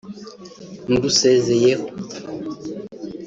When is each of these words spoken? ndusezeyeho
ndusezeyeho 0.93 1.79